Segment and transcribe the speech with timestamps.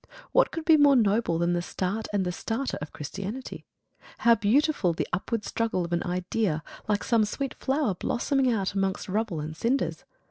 [0.31, 3.67] What could be more noble than the start and the starter of Christianity?
[4.17, 9.07] How beautiful the upward struggle of an idea, like some sweet flower blossoming out amongst
[9.07, 10.03] rubble and cinders!